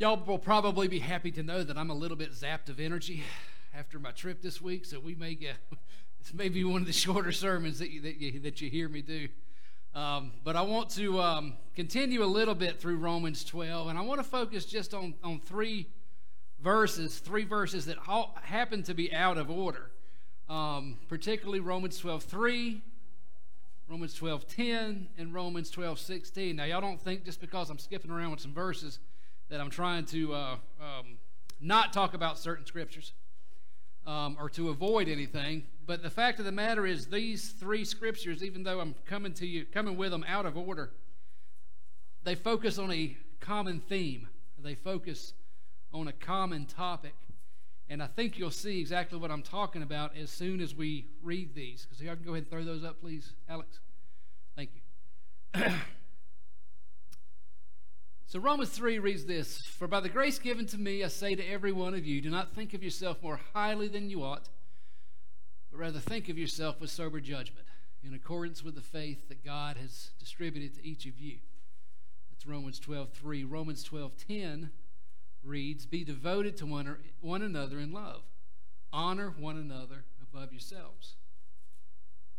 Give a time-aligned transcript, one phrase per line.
[0.00, 3.24] Y'all will probably be happy to know that I'm a little bit zapped of energy
[3.74, 5.56] after my trip this week, so we may get
[6.22, 8.88] this may be one of the shorter sermons that you, that you, that you hear
[8.88, 9.26] me do.
[9.96, 14.02] Um, but I want to um, continue a little bit through Romans 12, and I
[14.02, 15.88] want to focus just on, on three
[16.62, 19.90] verses, three verses that all happen to be out of order,
[20.48, 22.82] um, particularly Romans 12 3,
[23.90, 26.54] Romans 12 10, and Romans 12 16.
[26.54, 29.00] Now, y'all don't think just because I'm skipping around with some verses
[29.48, 31.18] that I'm trying to uh, um,
[31.60, 33.12] not talk about certain scriptures
[34.06, 35.64] um, or to avoid anything.
[35.86, 39.46] But the fact of the matter is, these three scriptures, even though I'm coming to
[39.46, 40.90] you, coming with them out of order,
[42.24, 44.28] they focus on a common theme.
[44.58, 45.34] They focus
[45.92, 47.14] on a common topic.
[47.88, 51.54] And I think you'll see exactly what I'm talking about as soon as we read
[51.54, 51.86] these.
[51.86, 53.80] Because y'all can go ahead and throw those up, please, Alex.
[54.56, 54.70] Thank
[55.54, 55.62] you.
[58.28, 61.42] So Romans 3 reads this For by the grace given to me, I say to
[61.42, 64.50] every one of you, do not think of yourself more highly than you ought,
[65.70, 67.66] but rather think of yourself with sober judgment,
[68.04, 71.38] in accordance with the faith that God has distributed to each of you.
[72.30, 73.44] That's Romans 12 3.
[73.44, 74.70] Romans 12 10
[75.42, 78.24] reads, Be devoted to one, one another in love,
[78.92, 81.16] honor one another above yourselves.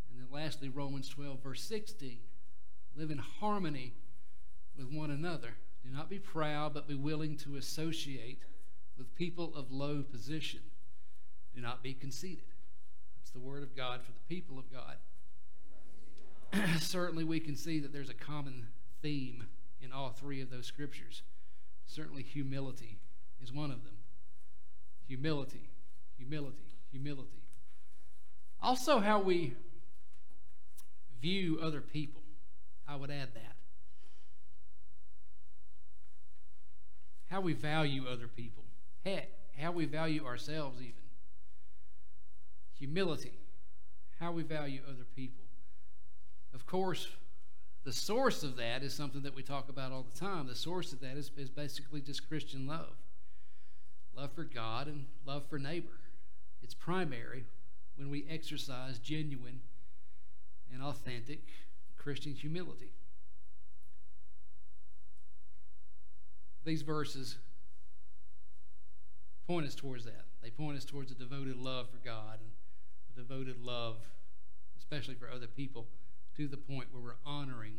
[0.08, 2.18] And then lastly, Romans 12, verse 16.
[2.94, 3.94] Live in harmony
[4.76, 8.42] with one another do not be proud, but be willing to associate
[8.98, 10.60] with people of low position.
[11.54, 12.44] Do not be conceited.
[13.20, 14.96] It's the word of God for the people of God.
[16.80, 18.66] Certainly, we can see that there's a common
[19.02, 19.46] theme
[19.80, 21.22] in all three of those scriptures.
[21.86, 22.98] Certainly, humility
[23.42, 23.96] is one of them.
[25.06, 25.70] Humility,
[26.16, 27.42] humility, humility.
[28.60, 29.54] Also, how we
[31.20, 32.22] view other people.
[32.86, 33.56] I would add that.
[37.30, 38.64] How we value other people,
[39.56, 40.94] how we value ourselves, even.
[42.78, 43.38] Humility,
[44.18, 45.44] how we value other people.
[46.52, 47.08] Of course,
[47.84, 50.46] the source of that is something that we talk about all the time.
[50.46, 52.96] The source of that is, is basically just Christian love
[54.16, 56.00] love for God and love for neighbor.
[56.62, 57.44] It's primary
[57.96, 59.60] when we exercise genuine
[60.72, 61.40] and authentic
[61.96, 62.92] Christian humility.
[66.64, 67.38] These verses
[69.46, 70.24] point us towards that.
[70.42, 72.50] They point us towards a devoted love for God and
[73.12, 73.96] a devoted love,
[74.78, 75.86] especially for other people,
[76.36, 77.74] to the point where we're honoring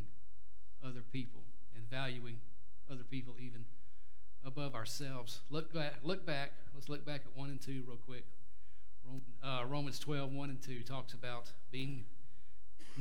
[0.85, 1.41] other people
[1.75, 2.37] and valuing
[2.91, 3.65] other people even
[4.45, 5.41] above ourselves.
[5.49, 5.95] Look back.
[6.03, 6.51] Look back.
[6.73, 8.25] Let's look back at one and two real quick.
[9.43, 12.05] Uh, Romans 12, 1 and 2 talks about being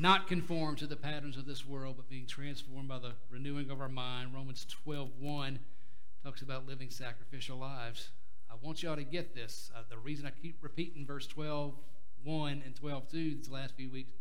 [0.01, 3.81] not conformed to the patterns of this world, but being transformed by the renewing of
[3.81, 4.33] our mind.
[4.33, 5.59] Romans 12, 1
[6.25, 8.09] talks about living sacrificial lives.
[8.51, 9.71] I want y'all to get this.
[9.77, 11.75] Uh, the reason I keep repeating verse 12,
[12.25, 14.13] 1 and 12, 2 these last few weeks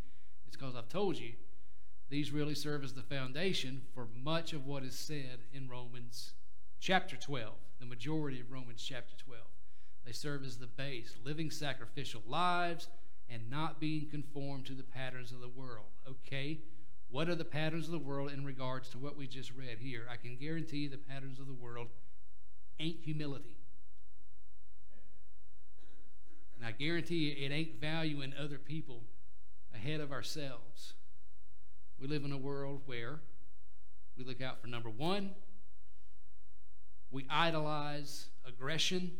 [0.49, 1.31] is because I've told you
[2.09, 6.33] these really serve as the foundation for much of what is said in Romans
[6.81, 9.41] chapter 12, the majority of Romans chapter 12.
[10.05, 12.89] They serve as the base, living sacrificial lives
[13.29, 15.85] and not being conformed to the patterns of the world.
[16.07, 16.59] Okay?
[17.11, 20.05] What are the patterns of the world in regards to what we just read here?
[20.11, 21.87] I can guarantee you the patterns of the world
[22.79, 23.55] ain't humility.
[26.55, 29.01] And I guarantee you it ain't valuing other people
[29.73, 30.93] ahead of ourselves.
[31.99, 33.19] We live in a world where
[34.17, 35.31] we look out for number one,
[37.11, 39.11] we idolize aggression,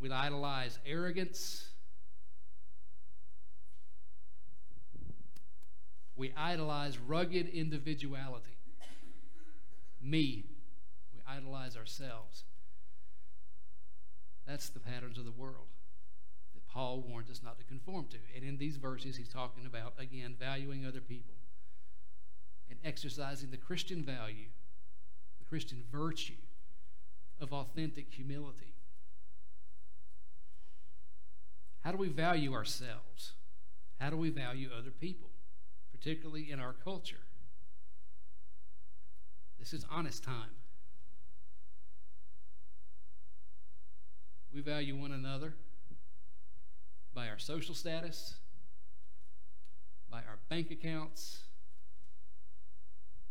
[0.00, 1.68] we idolize arrogance,
[6.16, 8.56] we idolize rugged individuality.
[10.00, 10.44] Me.
[11.14, 12.44] We idolize ourselves.
[14.46, 15.68] That's the patterns of the world
[16.54, 18.18] that Paul warns us not to conform to.
[18.36, 21.34] And in these verses, he's talking about, again, valuing other people
[22.70, 24.48] and exercising the Christian value,
[25.38, 26.34] the Christian virtue
[27.40, 28.74] of authentic humility.
[31.80, 33.32] How do we value ourselves?
[34.00, 35.28] How do we value other people?
[36.04, 37.20] Particularly in our culture.
[39.58, 40.50] This is honest time.
[44.52, 45.54] We value one another
[47.14, 48.34] by our social status,
[50.10, 51.38] by our bank accounts,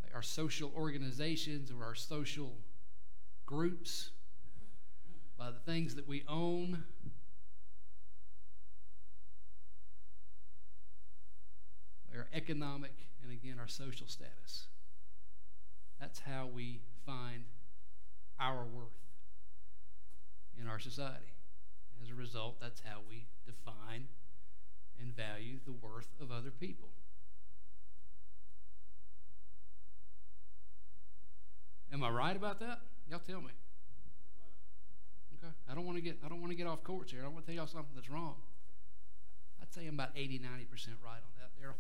[0.02, 2.54] by our social organizations or our social
[3.46, 4.10] groups,
[5.38, 6.86] by the things that we own,
[12.16, 14.68] our economic, and again, our social status.
[16.00, 17.46] That's how we find
[18.40, 19.04] our worth
[20.60, 21.34] in our society.
[22.02, 24.08] As a result, that's how we define
[25.00, 26.90] and value the worth of other people.
[31.92, 32.80] Am I right about that?
[33.10, 33.52] Y'all tell me.
[35.38, 35.54] Okay.
[35.70, 37.22] I don't want to get I don't want to get off course here.
[37.24, 38.36] I want to tell y'all something that's wrong.
[39.62, 40.44] I'd say I'm about 80, 90%
[41.04, 41.76] right on that, Daryl.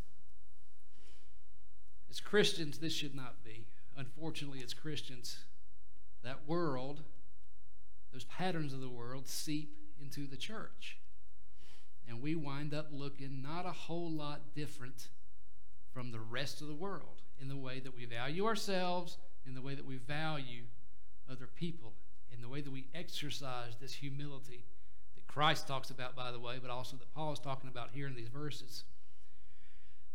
[2.13, 3.65] As Christians, this should not be.
[3.97, 5.39] Unfortunately, as Christians,
[6.23, 7.01] that world,
[8.11, 10.99] those patterns of the world seep into the church.
[12.07, 15.07] And we wind up looking not a whole lot different
[15.91, 19.17] from the rest of the world in the way that we value ourselves,
[19.47, 20.65] in the way that we value
[21.27, 21.93] other people,
[22.31, 24.65] in the way that we exercise this humility
[25.15, 28.05] that Christ talks about, by the way, but also that Paul is talking about here
[28.05, 28.83] in these verses.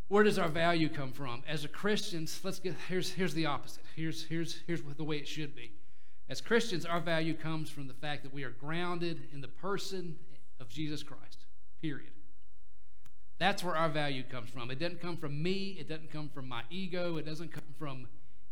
[0.09, 1.43] Where does our value come from?
[1.47, 3.85] As a Christians, let's get here's here's the opposite.
[3.95, 5.73] Here's here's here's the way it should be.
[6.31, 10.17] As Christians, our value comes from the fact that we are grounded in the person
[10.61, 11.45] of Jesus Christ.
[11.81, 12.11] Period.
[13.39, 14.71] That's where our value comes from.
[14.71, 15.77] It doesn't come from me.
[15.79, 17.17] It doesn't come from my ego.
[17.19, 18.09] It doesn't come from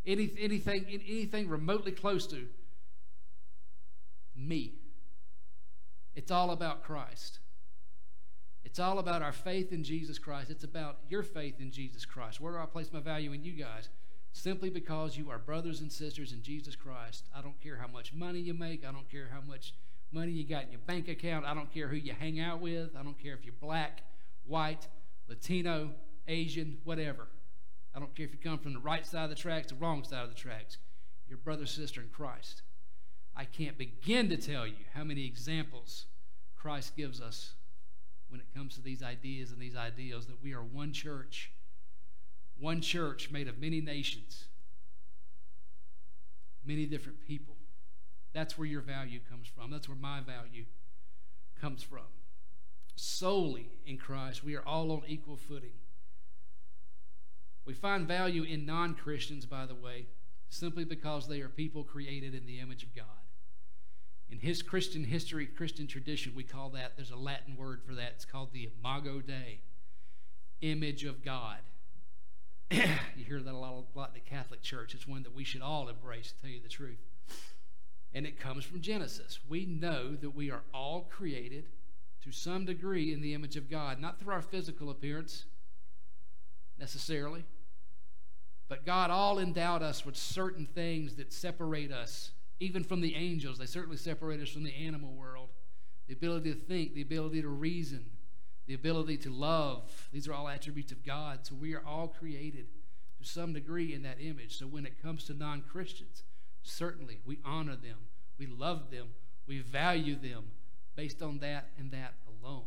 [0.06, 2.47] any, anything, anything remotely close to
[4.37, 4.75] me.
[6.14, 7.41] It's all about Christ.
[8.76, 10.50] It's all about our faith in Jesus Christ.
[10.50, 12.43] It's about your faith in Jesus Christ.
[12.43, 13.88] Where do I place my value in you guys?
[14.34, 17.25] Simply because you are brothers and sisters in Jesus Christ.
[17.34, 18.87] I don't care how much money you make.
[18.87, 19.73] I don't care how much
[20.12, 21.46] money you got in your bank account.
[21.46, 22.94] I don't care who you hang out with.
[22.94, 24.02] I don't care if you're black,
[24.44, 24.88] white,
[25.26, 25.93] Latino,
[26.28, 27.28] Asian, whatever.
[27.94, 30.05] I don't care if you come from the right side of the tracks, the wrong
[30.05, 30.76] side of the tracks.
[31.31, 32.61] Your brother, sister in Christ.
[33.34, 36.05] I can't begin to tell you how many examples
[36.55, 37.55] Christ gives us
[38.28, 41.52] when it comes to these ideas and these ideals that we are one church,
[42.58, 44.44] one church made of many nations,
[46.64, 47.56] many different people.
[48.32, 49.70] That's where your value comes from.
[49.70, 50.64] That's where my value
[51.61, 52.06] comes from.
[52.96, 55.73] Solely in Christ, we are all on equal footing.
[57.64, 60.06] We find value in non Christians, by the way,
[60.49, 63.25] simply because they are people created in the image of God.
[64.31, 68.12] In his Christian history, Christian tradition, we call that, there's a Latin word for that.
[68.17, 69.61] It's called the Imago Dei,
[70.61, 71.58] image of God.
[72.70, 74.94] you hear that a lot, a lot in the Catholic Church.
[74.94, 76.99] It's one that we should all embrace, to tell you the truth
[78.17, 79.40] and it comes from Genesis.
[79.46, 81.67] We know that we are all created
[82.25, 85.44] to some degree in the image of God, not through our physical appearance
[86.78, 87.44] necessarily,
[88.69, 92.31] but God all endowed us with certain things that separate us,
[92.61, 93.58] even from the angels.
[93.58, 95.50] They certainly separate us from the animal world.
[96.08, 98.05] The ability to think, the ability to reason,
[98.67, 100.08] the ability to love.
[100.12, 101.41] These are all attributes of God.
[101.43, 102.67] So we are all created
[103.19, 104.58] to some degree in that image.
[104.58, 106.23] So when it comes to non Christians,
[106.67, 107.99] Certainly, we honor them,
[108.38, 109.11] we love them,
[109.47, 110.47] we value them
[110.97, 112.64] based on that and that alone.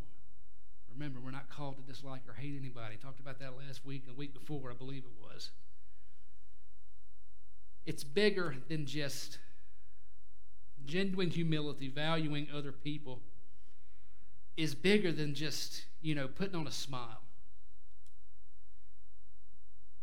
[0.94, 2.96] Remember, we're not called to dislike or hate anybody.
[2.96, 5.52] talked about that last week and the week before, I believe it was.
[7.86, 9.38] It's bigger than just
[10.90, 13.22] genuine humility, valuing other people,
[14.58, 17.22] is bigger than just, you know, putting on a smile.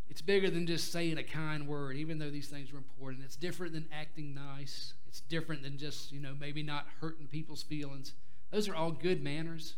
[0.08, 3.24] It's bigger than just saying a kind word, even though these things are important.
[3.24, 4.94] It's different than acting nice.
[5.08, 8.14] It's different than just, you know, maybe not hurting people's feelings.
[8.50, 9.74] Those are all good manners.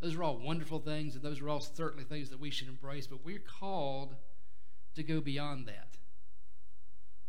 [0.00, 3.06] Those are all wonderful things, and those are all certainly things that we should embrace,
[3.06, 4.14] but we're called
[4.94, 5.89] to go beyond that.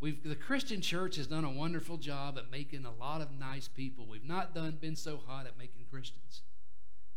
[0.01, 3.67] We've, the Christian church has done a wonderful job at making a lot of nice
[3.67, 4.07] people.
[4.09, 6.41] We've not done been so hot at making Christians.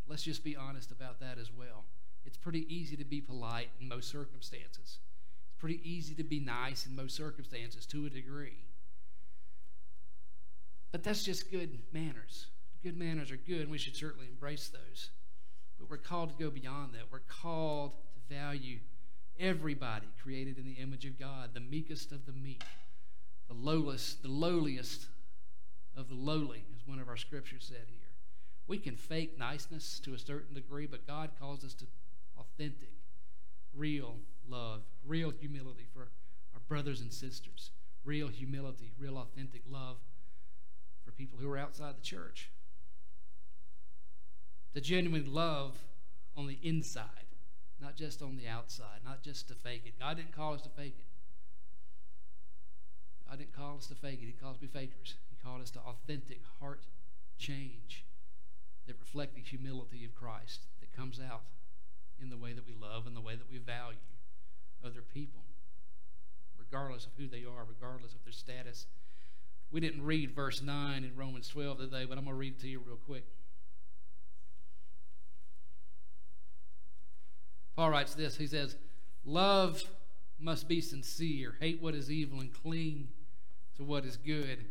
[0.06, 1.84] Let's just be honest about that as well.
[2.26, 4.98] It's pretty easy to be polite in most circumstances
[5.46, 8.58] It's pretty easy to be nice in most circumstances to a degree.
[10.92, 12.48] But that's just good manners.
[12.82, 15.08] Good manners are good, and we should certainly embrace those.
[15.78, 17.10] But we're called to go beyond that.
[17.10, 18.78] We're called to value
[19.38, 22.62] everybody created in the image of God, the meekest of the meek,
[23.48, 25.06] the lowest, the lowliest
[25.96, 27.98] of the lowly, as one of our scriptures said here.
[28.66, 31.86] We can fake niceness to a certain degree, but God calls us to
[32.38, 32.92] authentic,
[33.74, 34.16] real
[34.48, 36.08] love, real humility for
[36.54, 37.70] our brothers and sisters,
[38.04, 39.96] real humility, real authentic love
[41.04, 42.50] for people who are outside the church.
[44.72, 45.76] The genuine love
[46.36, 47.23] on the inside,
[47.84, 50.00] not just on the outside, not just to fake it.
[50.00, 51.04] God didn't call us to fake it.
[53.28, 54.26] God didn't call us to fake it.
[54.26, 55.16] He called us to fakers.
[55.28, 56.84] He called us to authentic heart
[57.36, 58.06] change
[58.86, 61.42] that reflect the humility of Christ that comes out
[62.20, 63.98] in the way that we love and the way that we value
[64.84, 65.42] other people,
[66.58, 68.86] regardless of who they are, regardless of their status
[69.70, 72.60] We didn't read verse 9 in Romans 12 today, but I'm going to read it
[72.60, 73.24] to you real quick.
[77.76, 78.76] Paul writes this He says,
[79.24, 79.82] Love
[80.38, 83.08] must be sincere, hate what is evil, and cling
[83.76, 84.66] to what is good.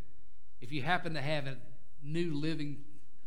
[0.61, 1.57] If you happen to have a
[2.03, 2.77] New Living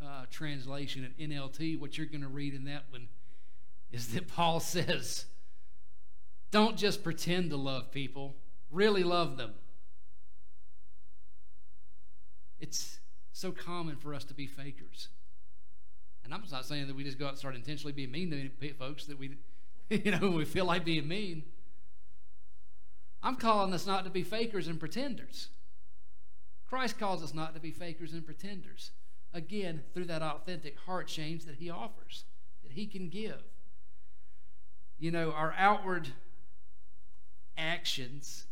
[0.02, 3.08] uh, Translation, an NLT, what you're going to read in that one
[3.90, 5.26] is that Paul says,
[6.50, 8.36] Don't just pretend to love people,
[8.70, 9.54] really love them.
[12.58, 13.00] It's
[13.32, 15.08] so common for us to be fakers.
[16.24, 18.74] And I'm not saying that we just go out and start intentionally being mean to
[18.74, 19.36] folks that we,
[19.90, 21.44] you know, we feel like being mean.
[23.22, 25.48] I'm calling us not to be fakers and pretenders.
[26.68, 28.90] Christ calls us not to be fakers and pretenders.
[29.32, 32.24] Again, through that authentic heart change that He offers,
[32.62, 33.42] that He can give.
[34.98, 36.08] You know, our outward
[37.56, 38.46] actions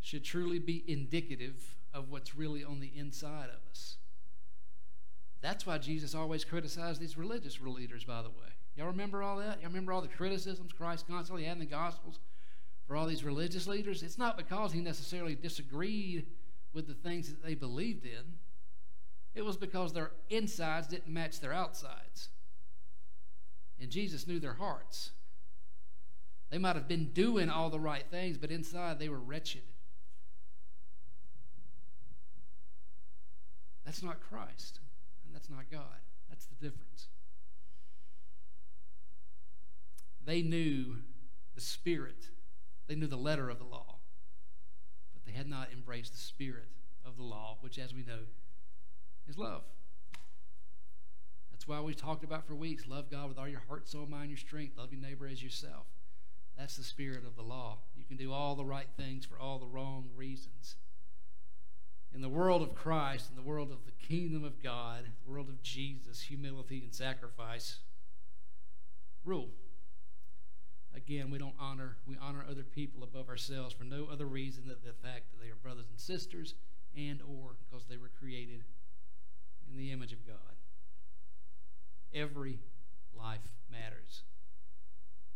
[0.00, 3.96] should truly be indicative of what's really on the inside of us.
[5.40, 8.49] That's why Jesus always criticized these religious leaders, by the way.
[8.76, 9.60] Y'all remember all that?
[9.60, 12.20] Y'all remember all the criticisms Christ constantly had in the Gospels
[12.86, 14.02] for all these religious leaders?
[14.02, 16.26] It's not because he necessarily disagreed
[16.72, 18.38] with the things that they believed in,
[19.34, 22.28] it was because their insides didn't match their outsides.
[23.80, 25.10] And Jesus knew their hearts.
[26.50, 29.62] They might have been doing all the right things, but inside they were wretched.
[33.84, 34.80] That's not Christ,
[35.24, 36.00] and that's not God.
[36.28, 37.08] That's the difference.
[40.24, 40.96] They knew
[41.54, 42.28] the Spirit,
[42.86, 43.96] they knew the letter of the law,
[45.12, 46.68] but they had not embraced the Spirit
[47.04, 48.20] of the law, which, as we know,
[49.28, 49.62] is love.
[51.50, 54.30] That's why we talked about for weeks love God with all your heart, soul, mind,
[54.30, 54.78] your strength.
[54.78, 55.86] Love your neighbor as yourself.
[56.56, 57.78] That's the spirit of the law.
[57.96, 60.76] You can do all the right things for all the wrong reasons
[62.14, 65.48] in the world of Christ, in the world of the kingdom of God, the world
[65.48, 67.78] of Jesus, humility and sacrifice
[69.24, 69.50] rule.
[70.94, 74.76] Again, we don't honor, we honor other people above ourselves for no other reason than
[74.84, 76.54] the fact that they are brothers and sisters
[76.96, 78.64] and or because they were created
[79.70, 80.36] in the image of God.
[82.12, 82.58] Every
[83.16, 84.22] life matters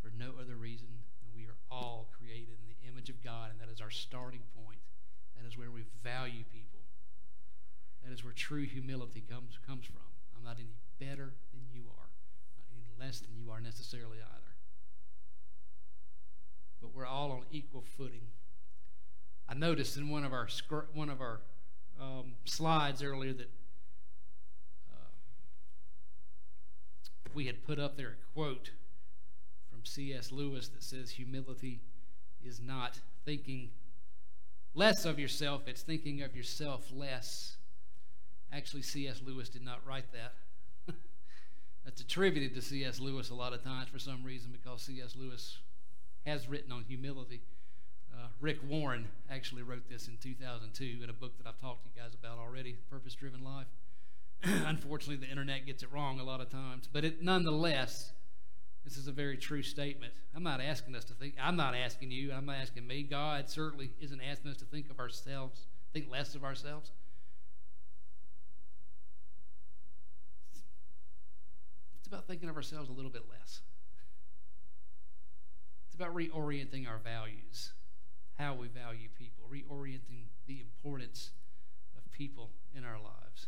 [0.03, 0.89] for no other reason
[1.23, 4.43] than we are all created in the image of God, and that is our starting
[4.65, 4.81] point.
[5.41, 6.81] That is where we value people.
[8.05, 10.03] That is where true humility comes, comes from.
[10.37, 12.11] I'm not any better than you are,
[12.59, 14.44] not any less than you are necessarily either.
[16.85, 18.27] But we're all on equal footing.
[19.49, 20.49] I noticed in one of our
[20.93, 21.41] one of our
[21.99, 23.51] um, slides earlier that
[24.93, 25.09] uh,
[27.33, 28.73] we had put up there a quote
[29.71, 30.31] from C.S.
[30.31, 31.81] Lewis that says humility
[32.45, 33.71] is not thinking
[34.75, 37.57] less of yourself; it's thinking of yourself less.
[38.53, 39.23] Actually, C.S.
[39.25, 40.35] Lewis did not write that.
[41.87, 43.01] That's attributed to C.S.
[43.01, 45.17] Lewis a lot of times for some reason because C.S.
[45.17, 45.61] Lewis
[46.27, 47.43] has written on humility.
[48.13, 51.91] Uh, Rick Warren actually wrote this in 2002 in a book that I've talked to
[51.95, 53.67] you guys about already, Purpose Driven Life.
[54.45, 58.13] Unfortunately, the internet gets it wrong a lot of times, but it nonetheless,
[58.85, 60.13] this is a very true statement.
[60.35, 63.03] I'm not asking us to think, I'm not asking you, I'm not asking me.
[63.03, 66.93] God certainly isn't asking us to think of ourselves, think less of ourselves.
[71.99, 73.63] It's about thinking of ourselves a little bit less.
[75.95, 77.73] It's about reorienting our values,
[78.37, 81.31] how we value people, reorienting the importance
[81.97, 83.47] of people in our lives,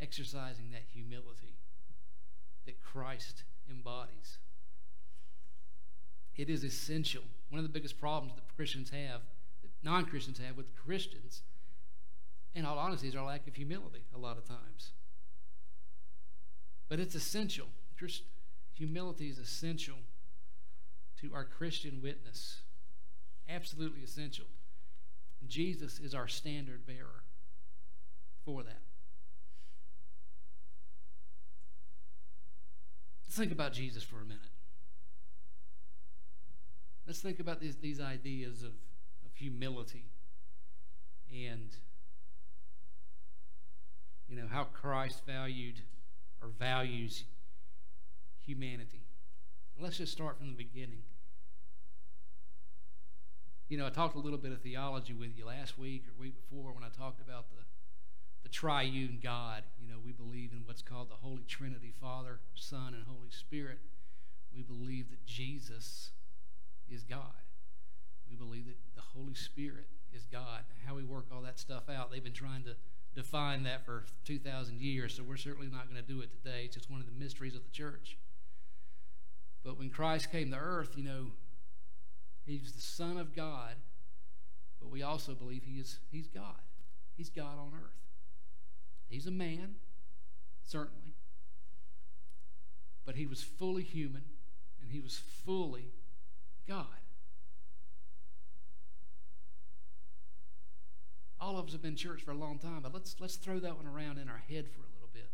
[0.00, 1.56] exercising that humility
[2.66, 4.38] that Christ embodies.
[6.36, 7.24] It is essential.
[7.48, 9.22] One of the biggest problems that Christians have,
[9.62, 11.42] that non Christians have with Christians,
[12.54, 14.92] in all honesty, is our lack of humility a lot of times.
[16.88, 17.66] But it's essential.
[18.74, 19.96] Humility is essential
[21.26, 22.60] to our Christian witness.
[23.48, 24.46] Absolutely essential.
[25.46, 27.22] Jesus is our standard bearer
[28.44, 28.80] for that.
[33.24, 34.40] Let's think about Jesus for a minute.
[37.06, 38.72] Let's think about these, these ideas of,
[39.24, 40.06] of humility
[41.30, 41.70] and
[44.28, 45.80] you know how Christ valued
[46.42, 47.24] or values
[48.44, 49.02] humanity.
[49.78, 51.02] Let's just start from the beginning.
[53.68, 56.34] You know, I talked a little bit of theology with you last week or week
[56.36, 57.64] before when I talked about the,
[58.44, 59.64] the triune God.
[59.80, 63.78] You know, we believe in what's called the Holy Trinity Father, Son, and Holy Spirit.
[64.54, 66.12] We believe that Jesus
[66.88, 67.34] is God.
[68.30, 70.62] We believe that the Holy Spirit is God.
[70.86, 72.76] How we work all that stuff out, they've been trying to
[73.16, 76.66] define that for 2,000 years, so we're certainly not going to do it today.
[76.66, 78.16] It's just one of the mysteries of the church.
[79.64, 81.26] But when Christ came to earth, you know,
[82.46, 83.74] he's the Son of God,
[84.80, 86.60] but we also believe he is, he's God.
[87.16, 87.96] He's God on earth.
[89.08, 89.76] He's a man,
[90.64, 91.14] certainly,
[93.04, 94.22] but he was fully human
[94.82, 95.92] and he was fully
[96.68, 96.86] God.
[101.40, 103.76] All of us have been church for a long time, but let's let's throw that
[103.76, 105.30] one around in our head for a little bit.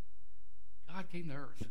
[0.92, 1.66] God came to earth.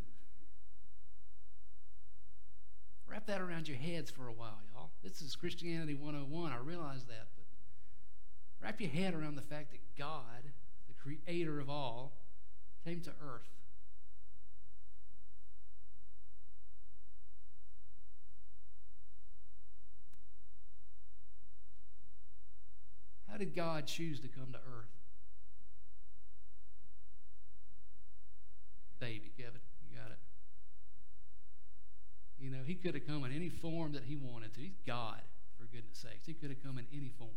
[3.06, 4.58] Wrap that around your heads for a while.
[5.02, 6.52] This is Christianity 101.
[6.52, 7.44] I realize that, but
[8.64, 10.44] wrap your head around the fact that God,
[10.86, 12.12] the creator of all,
[12.84, 13.48] came to earth.
[23.28, 24.90] How did God choose to come to earth?
[29.00, 30.18] Baby, Kevin, you got it.
[32.42, 34.60] You know, he could have come in any form that he wanted to.
[34.60, 35.20] He's God,
[35.56, 36.26] for goodness sakes.
[36.26, 37.30] He could have come in any form.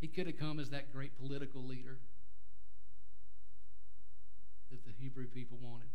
[0.00, 1.98] He could have come as that great political leader
[4.70, 5.88] that the Hebrew people wanted.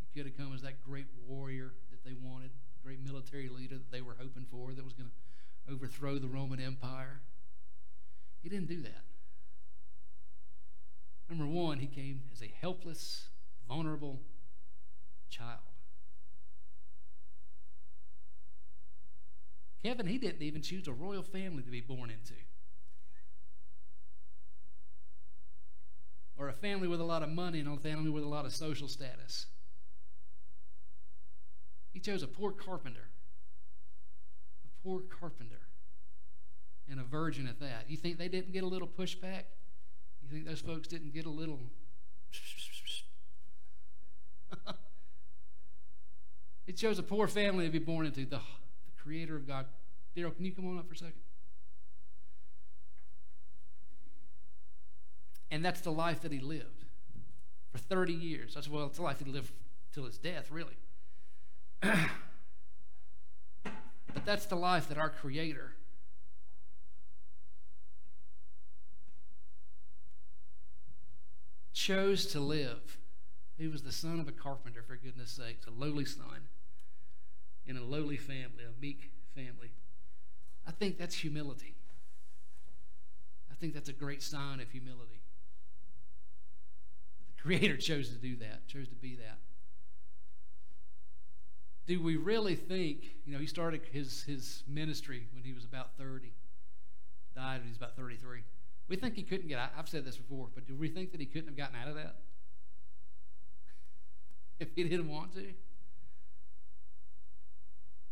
[0.00, 2.50] He could have come as that great warrior that they wanted,
[2.82, 6.60] great military leader that they were hoping for that was going to overthrow the Roman
[6.60, 7.20] Empire.
[8.42, 9.04] He didn't do that.
[11.28, 13.28] Number one, he came as a helpless,
[13.68, 14.20] vulnerable
[15.28, 15.75] child.
[19.86, 22.34] Kevin, he didn't even choose a royal family to be born into.
[26.36, 28.52] or a family with a lot of money and a family with a lot of
[28.52, 29.46] social status.
[31.92, 33.08] He chose a poor carpenter.
[34.64, 35.62] A poor carpenter.
[36.90, 37.84] And a virgin at that.
[37.88, 39.44] You think they didn't get a little pushback?
[40.20, 41.60] You think those folks didn't get a little.
[46.66, 48.40] it chose a poor family to be born into, the
[49.06, 49.66] creator of God.
[50.16, 51.14] Daryl, can you come on up for a second?
[55.50, 56.84] And that's the life that he lived
[57.70, 58.54] for 30 years.
[58.54, 59.52] That's well, it's the life he lived
[59.94, 60.76] till his death, really.
[61.80, 61.92] but
[64.24, 65.76] that's the life that our Creator
[71.72, 72.98] chose to live.
[73.56, 76.48] He was the son of a carpenter, for goodness sakes, a lowly son
[77.66, 79.72] in a lowly family, a meek family.
[80.66, 81.76] I think that's humility.
[83.50, 85.20] I think that's a great sign of humility.
[87.36, 89.38] The Creator chose to do that, chose to be that.
[91.86, 95.90] Do we really think, you know, he started his, his ministry when he was about
[95.96, 96.32] 30,
[97.34, 98.42] died when he was about 33.
[98.88, 99.70] We think he couldn't get out.
[99.78, 101.94] I've said this before, but do we think that he couldn't have gotten out of
[101.94, 102.16] that?
[104.60, 105.44] if he didn't want to?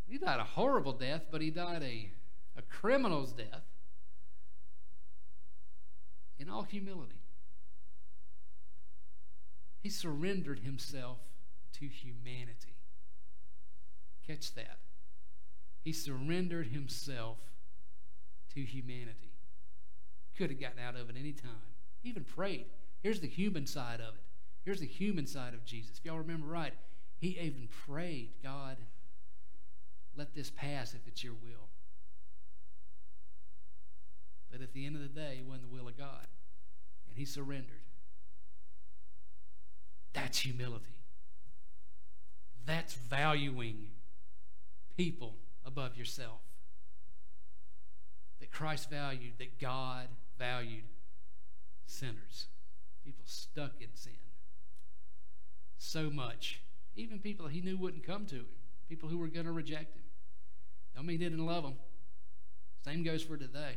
[0.06, 2.10] He died a horrible death, but he died a,
[2.56, 3.64] a criminal's death
[6.38, 7.20] in all humility.
[9.82, 11.18] He surrendered himself
[11.74, 12.76] to humanity.
[14.26, 14.78] Catch that.
[15.82, 17.38] He surrendered himself
[18.54, 19.32] to humanity.
[20.36, 21.50] Could have gotten out of it any time.
[22.02, 22.66] He even prayed.
[23.02, 24.22] Here's the human side of it.
[24.64, 25.98] Here's the human side of Jesus.
[25.98, 26.72] If y'all remember right,
[27.18, 28.78] he even prayed, God,
[30.34, 31.68] this pass if it's your will.
[34.50, 36.26] But at the end of the day, it wasn't the will of God.
[37.08, 37.82] And he surrendered.
[40.12, 40.94] That's humility.
[42.64, 43.88] That's valuing
[44.96, 46.40] people above yourself.
[48.40, 50.06] That Christ valued, that God
[50.38, 50.84] valued
[51.86, 52.46] sinners,
[53.04, 54.12] people stuck in sin.
[55.78, 56.60] So much.
[56.96, 58.46] Even people he knew wouldn't come to him,
[58.88, 60.03] people who were going to reject him.
[60.94, 61.74] Don't mean he didn't love them.
[62.84, 63.76] Same goes for today.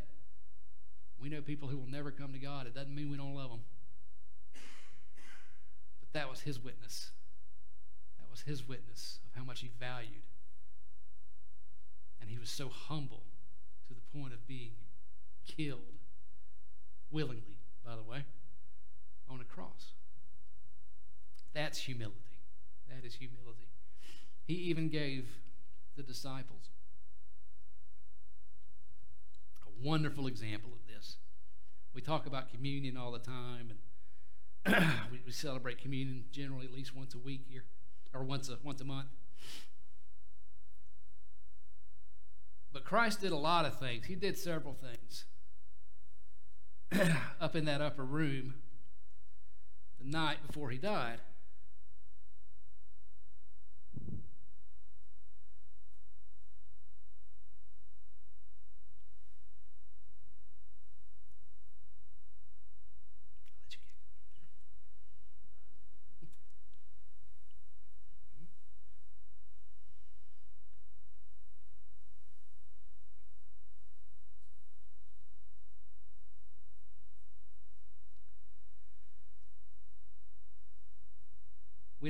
[1.19, 2.67] We know people who will never come to God.
[2.67, 3.62] It doesn't mean we don't love them.
[5.99, 7.12] But that was his witness.
[8.19, 10.23] That was his witness of how much he valued.
[12.21, 13.23] And he was so humble
[13.88, 14.73] to the point of being
[15.47, 15.80] killed
[17.10, 18.25] willingly, by the way,
[19.30, 19.93] on a cross.
[21.53, 22.15] That's humility.
[22.89, 23.69] That is humility.
[24.45, 25.27] He even gave
[25.95, 26.69] the disciples
[29.65, 31.17] a wonderful example of this.
[31.93, 33.71] We talk about communion all the time,
[34.65, 37.63] and we, we celebrate communion generally at least once a week here,
[38.13, 39.07] or once a once a month.
[42.73, 44.05] But Christ did a lot of things.
[44.05, 45.25] He did several things
[47.41, 48.55] up in that upper room
[49.99, 51.19] the night before he died.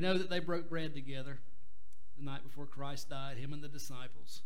[0.07, 1.39] Know that they broke bread together
[2.17, 4.41] the night before Christ died, him and the disciples.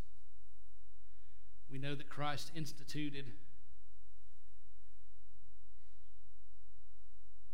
[1.71, 3.25] We know that Christ instituted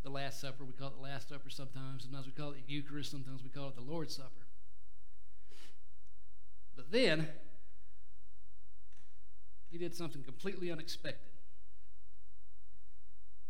[0.04, 0.64] the Last Supper.
[0.64, 2.04] We call it the Last Supper sometimes.
[2.04, 3.12] Sometimes we call it the Eucharist.
[3.12, 4.48] Sometimes we call it the Lord's Supper.
[6.78, 7.28] But then,
[9.70, 11.34] he did something completely unexpected,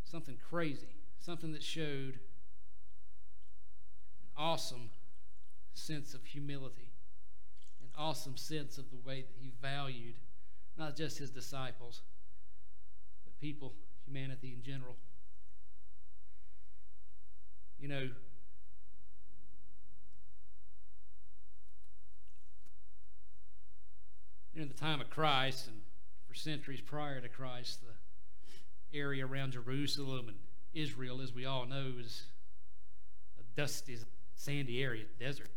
[0.04, 2.20] something crazy, something that showed
[4.38, 4.89] awesome
[5.73, 6.91] sense of humility,
[7.82, 10.15] an awesome sense of the way that he valued
[10.78, 12.02] not just his disciples,
[13.26, 13.73] but people,
[14.06, 14.95] humanity in general.
[17.80, 18.10] You know,
[24.54, 25.78] during the time of Christ and
[26.28, 30.38] for centuries prior to Christ, the area around Jerusalem and
[30.73, 32.23] Israel, as we all know, is
[33.39, 33.97] a dusty
[34.38, 35.50] sandy area, desert.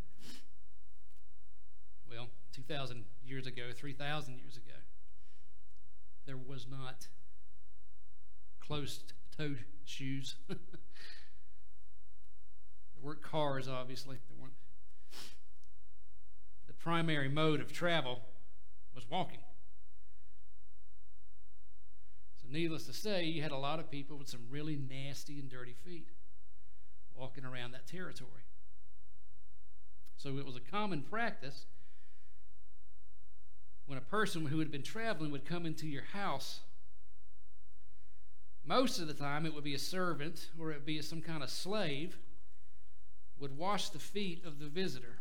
[2.09, 4.75] Well, 2,000 years ago, 3,000 years ago,
[6.25, 7.07] there was not
[8.59, 10.35] closed toed shoes.
[10.49, 10.57] there
[13.01, 14.17] weren't cars, obviously.
[14.27, 14.53] There weren't.
[16.67, 18.19] The primary mode of travel
[18.93, 19.39] was walking.
[22.41, 25.49] So, needless to say, you had a lot of people with some really nasty and
[25.49, 26.07] dirty feet
[27.15, 28.43] walking around that territory.
[30.21, 31.65] So it was a common practice
[33.87, 36.59] when a person who had been traveling would come into your house.
[38.63, 41.41] Most of the time, it would be a servant or it would be some kind
[41.41, 42.19] of slave
[43.39, 45.17] would wash the feet of the visitor.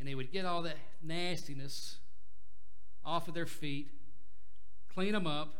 [0.00, 1.98] And they would get all that nastiness
[3.04, 3.92] off of their feet,
[4.92, 5.54] clean them up,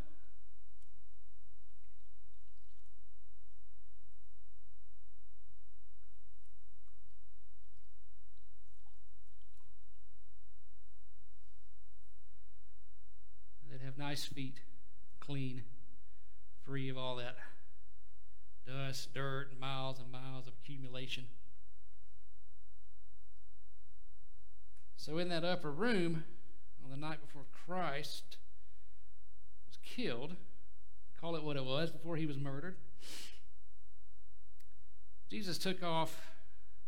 [14.16, 14.60] nice feet,
[15.20, 15.62] clean,
[16.64, 17.36] free of all that
[18.66, 21.24] dust, dirt, and miles and miles of accumulation.
[24.96, 26.24] So, in that upper room,
[26.82, 28.38] on the night before Christ
[29.68, 30.34] was killed,
[31.20, 32.76] call it what it was, before he was murdered,
[35.28, 36.30] Jesus took off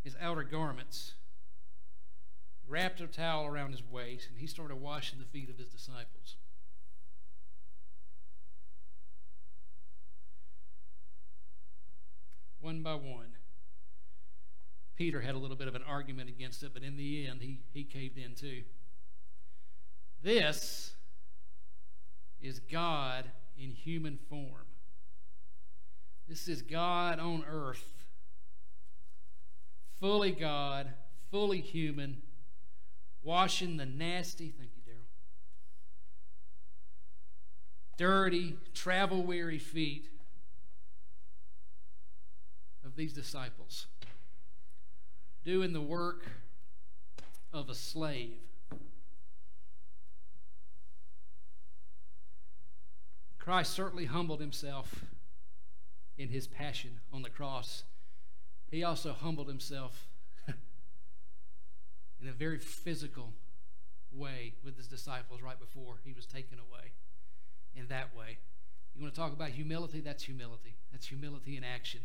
[0.03, 1.13] his outer garments,
[2.67, 6.37] wrapped a towel around his waist, and he started washing the feet of his disciples.
[12.61, 13.37] One by one.
[14.97, 17.61] Peter had a little bit of an argument against it, but in the end, he,
[17.73, 18.63] he caved in too.
[20.23, 20.95] This
[22.41, 24.67] is God in human form.
[26.29, 28.05] This is God on earth.
[30.01, 30.89] Fully God,
[31.31, 32.23] fully human,
[33.23, 35.07] washing the nasty, thank you, Daryl,
[37.97, 40.09] dirty, travel weary feet
[42.99, 43.87] these disciples
[45.45, 46.27] doing the work
[47.53, 48.41] of a slave.
[53.39, 55.05] Christ certainly humbled himself
[56.19, 57.85] in his passion on the cross.
[58.69, 60.09] He also humbled himself
[60.49, 63.33] in a very physical
[64.13, 66.93] way with his disciples right before he was taken away.
[67.77, 68.39] In that way.
[68.97, 70.01] You want to talk about humility?
[70.01, 70.75] That's humility.
[70.91, 72.01] That's humility in action.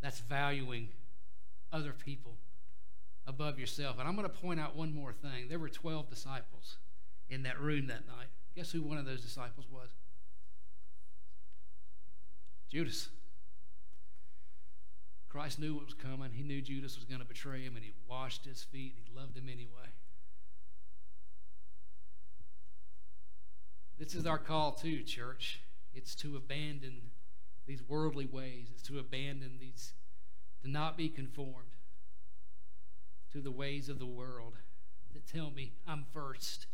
[0.00, 0.88] That's valuing
[1.72, 2.36] other people
[3.26, 3.96] above yourself.
[3.98, 5.48] And I'm going to point out one more thing.
[5.48, 6.78] There were 12 disciples
[7.28, 8.28] in that room that night.
[8.56, 9.90] Guess who one of those disciples was?
[12.70, 13.08] Judas.
[15.28, 16.32] Christ knew what was coming.
[16.32, 18.94] He knew Judas was going to betray him, and he washed his feet.
[18.96, 19.92] He loved him anyway.
[23.98, 25.60] This is our call, too, church.
[25.92, 27.10] It's to abandon
[27.68, 29.92] these worldly ways, is to abandon these,
[30.62, 31.76] to not be conformed
[33.30, 34.54] to the ways of the world
[35.12, 36.66] that tell me I'm first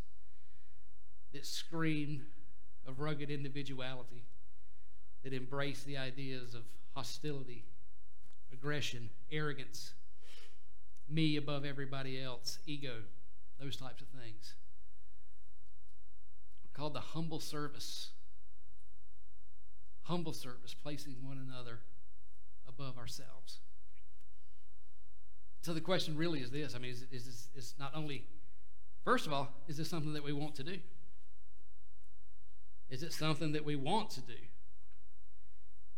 [1.32, 2.22] that scream
[2.86, 4.24] of rugged individuality,
[5.24, 6.62] that embrace the ideas of
[6.94, 7.64] hostility,
[8.52, 9.94] aggression, arrogance,
[11.08, 13.02] me above everybody else, ego,
[13.60, 14.54] those types of things.
[16.72, 18.10] called the humble service.
[20.04, 21.80] Humble service, placing one another
[22.68, 23.60] above ourselves.
[25.62, 28.24] So the question really is this I mean, is, is, this, is not only,
[29.04, 30.78] first of all, is this something that we want to do?
[32.90, 34.34] Is it something that we want to do?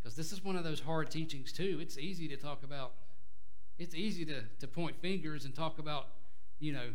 [0.01, 1.79] Because this is one of those hard teachings, too.
[1.81, 2.93] It's easy to talk about,
[3.77, 6.07] it's easy to, to point fingers and talk about,
[6.61, 6.91] you know,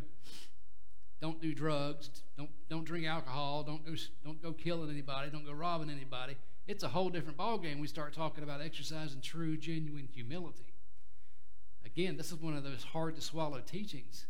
[1.20, 3.92] don't do drugs, don't, don't drink alcohol, don't go,
[4.24, 6.36] don't go killing anybody, don't go robbing anybody.
[6.66, 7.80] It's a whole different ballgame.
[7.80, 10.74] We start talking about exercising true, genuine humility.
[11.84, 14.26] Again, this is one of those hard to swallow teachings.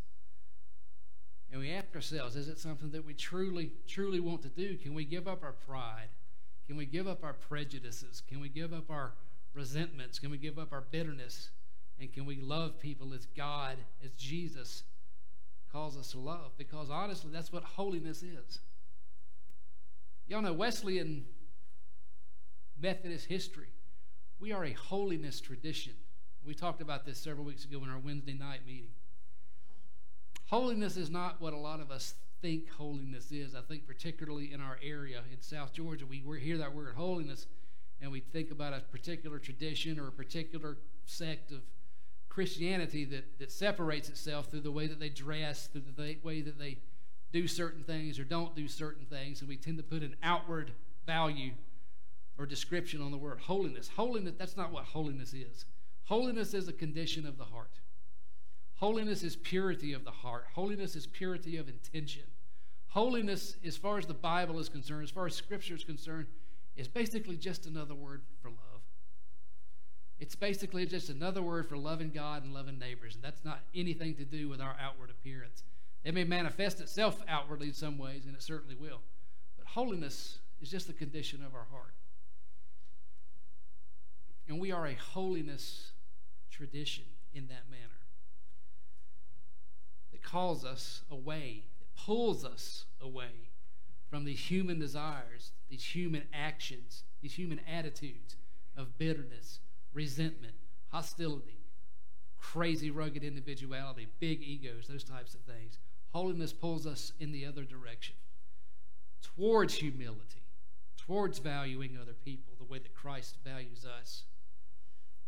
[1.50, 4.76] And we ask ourselves, is it something that we truly, truly want to do?
[4.78, 6.08] Can we give up our pride?
[6.66, 8.22] Can we give up our prejudices?
[8.26, 9.12] Can we give up our
[9.52, 10.18] resentments?
[10.18, 11.50] Can we give up our bitterness?
[12.00, 14.84] And can we love people as God, as Jesus
[15.70, 16.52] calls us to love?
[16.56, 18.60] Because honestly, that's what holiness is.
[20.26, 21.26] Y'all know Wesleyan
[22.82, 23.68] Methodist history.
[24.40, 25.92] We are a holiness tradition.
[26.44, 28.90] We talked about this several weeks ago in our Wednesday night meeting.
[30.46, 33.54] Holiness is not what a lot of us think holiness is.
[33.54, 37.46] I think, particularly in our area in South Georgia, we hear that word holiness
[38.00, 41.60] and we think about a particular tradition or a particular sect of
[42.28, 46.58] Christianity that, that separates itself through the way that they dress, through the way that
[46.58, 46.78] they
[47.32, 50.72] do certain things or don't do certain things, and we tend to put an outward
[51.06, 51.52] value
[52.42, 53.88] or description on the word holiness.
[53.94, 55.64] Holiness, that's not what holiness is.
[56.04, 57.78] Holiness is a condition of the heart.
[58.74, 60.46] Holiness is purity of the heart.
[60.54, 62.24] Holiness is purity of intention.
[62.88, 66.26] Holiness, as far as the Bible is concerned, as far as Scripture is concerned,
[66.76, 68.80] is basically just another word for love.
[70.18, 74.16] It's basically just another word for loving God and loving neighbors, and that's not anything
[74.16, 75.62] to do with our outward appearance.
[76.04, 79.00] It may manifest itself outwardly in some ways, and it certainly will.
[79.56, 81.94] But holiness is just the condition of our heart.
[84.52, 85.92] And we are a holiness
[86.50, 88.02] tradition in that manner
[90.12, 93.48] that calls us away, that pulls us away
[94.10, 98.36] from these human desires, these human actions, these human attitudes
[98.76, 99.60] of bitterness,
[99.94, 100.52] resentment,
[100.88, 101.64] hostility,
[102.38, 105.78] crazy, rugged individuality, big egos, those types of things.
[106.12, 108.16] Holiness pulls us in the other direction
[109.22, 110.42] towards humility,
[110.98, 114.24] towards valuing other people the way that Christ values us.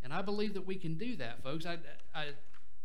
[0.05, 1.65] And I believe that we can do that, folks.
[1.65, 1.79] I,
[2.15, 2.27] I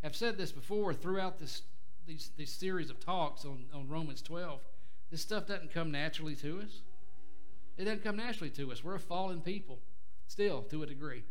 [0.02, 1.64] have said this before throughout this,
[2.08, 4.62] these, these series of talks on, on Romans 12.
[5.12, 6.82] This stuff doesn't come naturally to us.
[7.78, 8.84] It doesn't come naturally to us.
[8.84, 9.80] We're a fallen people,
[10.28, 11.24] still, to a degree.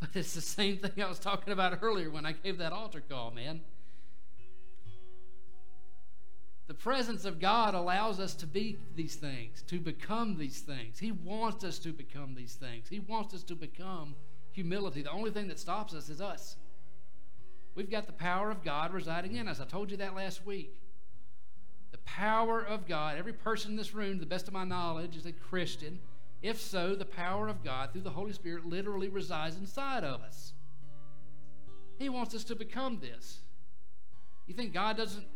[0.00, 3.00] But it's the same thing I was talking about earlier when I gave that altar
[3.00, 3.62] call, man.
[6.66, 10.98] The presence of God allows us to be these things, to become these things.
[10.98, 12.88] He wants us to become these things.
[12.88, 14.14] He wants us to become
[14.52, 15.02] humility.
[15.02, 16.56] The only thing that stops us is us.
[17.74, 19.60] We've got the power of God residing in us.
[19.60, 20.74] I told you that last week.
[21.90, 25.16] The power of God, every person in this room, to the best of my knowledge,
[25.16, 25.98] is a Christian.
[26.40, 30.54] If so, the power of God through the Holy Spirit literally resides inside of us.
[31.98, 33.40] He wants us to become this.
[34.46, 35.26] You think God doesn't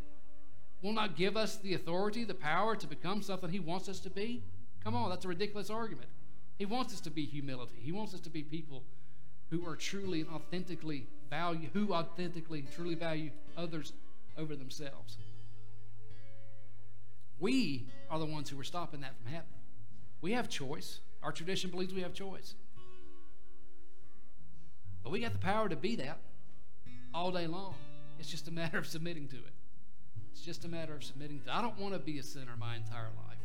[0.83, 4.11] will not give us the authority, the power to become something He wants us to
[4.11, 4.43] be?
[4.83, 6.09] Come on, that's a ridiculous argument.
[6.57, 7.77] He wants us to be humility.
[7.81, 8.83] He wants us to be people
[9.51, 13.93] who are truly and authentically value, who authentically truly value others
[14.37, 15.19] over themselves.
[17.39, 19.61] We are the ones who are stopping that from happening.
[20.21, 21.01] We have choice.
[21.23, 22.55] Our tradition believes we have choice.
[25.03, 26.19] But we got the power to be that
[27.15, 27.75] all day long.
[28.19, 29.53] It's just a matter of submitting to it.
[30.39, 31.41] It's just a matter of submitting.
[31.41, 33.39] To, I don't want to be a sinner my entire life.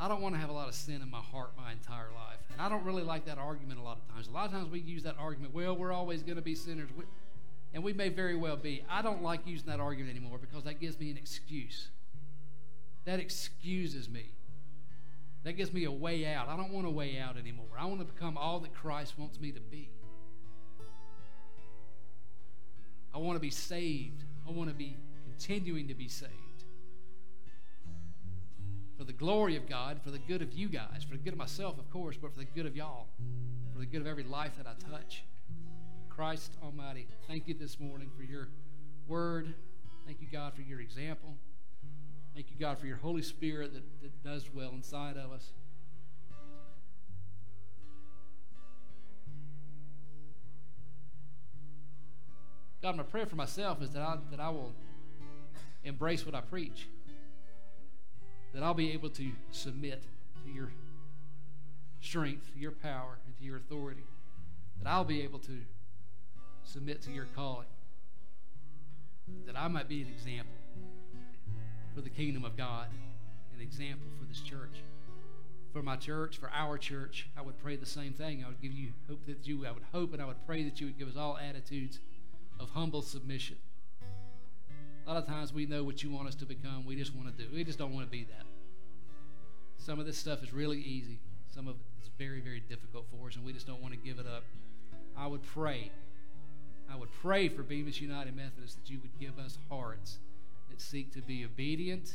[0.00, 2.40] I don't want to have a lot of sin in my heart my entire life.
[2.52, 4.26] And I don't really like that argument a lot of times.
[4.26, 6.88] A lot of times we use that argument, well, we're always going to be sinners.
[7.72, 8.82] And we may very well be.
[8.90, 11.86] I don't like using that argument anymore because that gives me an excuse.
[13.04, 14.32] That excuses me.
[15.44, 16.48] That gives me a way out.
[16.48, 17.66] I don't want a way out anymore.
[17.78, 19.88] I want to become all that Christ wants me to be.
[23.14, 24.24] I want to be saved.
[24.48, 24.96] I want to be
[25.38, 26.30] continuing to be saved.
[28.96, 31.38] For the glory of God, for the good of you guys, for the good of
[31.38, 33.08] myself, of course, but for the good of y'all,
[33.72, 35.24] for the good of every life that I touch.
[36.08, 38.48] Christ Almighty, thank you this morning for your
[39.08, 39.54] word.
[40.06, 41.34] Thank you, God, for your example.
[42.34, 45.50] Thank you, God, for your Holy Spirit that, that does well inside of us.
[52.80, 54.74] God, my prayer for myself is that I, that I will
[55.84, 56.88] embrace what I preach,
[58.52, 60.02] that I'll be able to submit
[60.44, 60.70] to your
[62.00, 64.04] strength, your power, and to your authority,
[64.82, 65.60] that I'll be able to
[66.62, 67.66] submit to your calling,
[69.46, 70.54] that I might be an example
[71.94, 72.88] for the kingdom of God,
[73.54, 74.82] an example for this church.
[75.72, 78.44] For my church, for our church, I would pray the same thing.
[78.44, 80.80] I would give you hope that you, I would hope and I would pray that
[80.80, 81.98] you would give us all attitudes
[82.60, 83.56] of humble submission.
[85.06, 86.86] A lot of times we know what you want us to become.
[86.86, 87.48] We just want to do.
[87.54, 88.46] We just don't want to be that.
[89.76, 91.18] Some of this stuff is really easy.
[91.54, 94.00] Some of it is very, very difficult for us, and we just don't want to
[94.00, 94.44] give it up.
[95.16, 95.92] I would pray.
[96.90, 100.18] I would pray for Bemis United Methodist that you would give us hearts
[100.70, 102.14] that seek to be obedient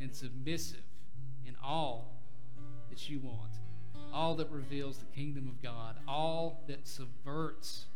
[0.00, 0.82] and submissive
[1.46, 2.12] in all
[2.88, 3.52] that you want,
[4.12, 7.86] all that reveals the kingdom of God, all that subverts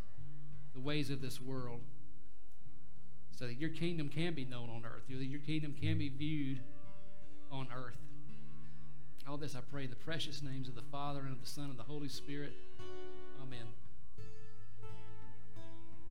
[0.74, 1.80] the ways of this world,
[3.36, 6.60] so that your kingdom can be known on earth, that your kingdom can be viewed
[7.50, 7.96] on earth.
[9.28, 11.64] All this I pray in the precious names of the Father and of the Son
[11.64, 12.52] and of the Holy Spirit.
[13.42, 13.66] Amen.